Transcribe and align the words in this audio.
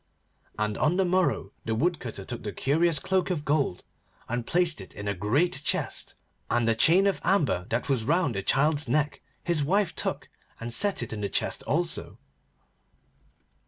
And 0.57 0.79
on 0.79 0.97
the 0.97 1.05
morrow 1.05 1.51
the 1.63 1.75
Woodcutter 1.75 2.25
took 2.25 2.41
the 2.41 2.51
curious 2.51 2.97
cloak 2.97 3.29
of 3.29 3.45
gold 3.45 3.85
and 4.27 4.47
placed 4.47 4.81
it 4.81 4.95
in 4.95 5.07
a 5.07 5.13
great 5.13 5.61
chest, 5.63 6.15
and 6.49 6.67
a 6.67 6.73
chain 6.73 7.05
of 7.05 7.21
amber 7.23 7.67
that 7.69 7.87
was 7.87 8.03
round 8.03 8.33
the 8.33 8.41
child's 8.41 8.87
neck 8.89 9.21
his 9.43 9.63
wife 9.63 9.93
took 9.93 10.27
and 10.59 10.73
set 10.73 11.03
it 11.03 11.13
in 11.13 11.21
the 11.21 11.29
chest 11.29 11.61
also. 11.67 12.17